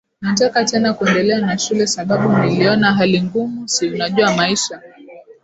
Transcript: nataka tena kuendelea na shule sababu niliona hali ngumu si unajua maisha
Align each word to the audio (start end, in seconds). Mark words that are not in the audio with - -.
nataka 0.21 0.65
tena 0.65 0.93
kuendelea 0.93 1.39
na 1.39 1.57
shule 1.57 1.87
sababu 1.87 2.37
niliona 2.37 2.93
hali 2.93 3.21
ngumu 3.21 3.67
si 3.67 3.89
unajua 3.89 4.35
maisha 4.35 4.81